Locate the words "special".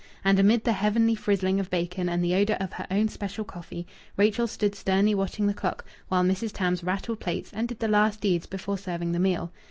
3.07-3.45